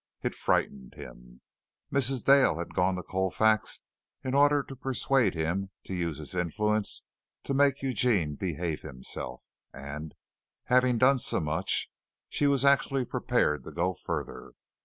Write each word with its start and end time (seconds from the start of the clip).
It 0.23 0.33
frightened 0.33 0.95
him. 0.95 1.41
Mrs. 1.93 2.23
Dale 2.25 2.57
had 2.57 2.73
gone 2.73 2.95
to 2.95 3.03
Colfax 3.03 3.81
in 4.23 4.33
order 4.33 4.63
to 4.63 4.75
persuade 4.75 5.35
him 5.35 5.69
to 5.83 5.93
use 5.93 6.17
his 6.17 6.33
influence 6.33 7.03
to 7.43 7.53
make 7.53 7.83
Eugene 7.83 8.33
behave 8.33 8.81
himself, 8.81 9.43
and, 9.71 10.15
having 10.63 10.97
done 10.97 11.19
so 11.19 11.39
much, 11.39 11.87
she 12.29 12.47
was 12.47 12.65
actually 12.65 13.05
prepared 13.05 13.63
to 13.63 13.71
go 13.71 13.93
further. 13.93 14.53